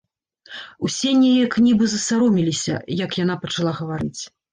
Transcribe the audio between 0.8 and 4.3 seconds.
Усе неяк нібы засаромеліся, як яна пачала гаварыць.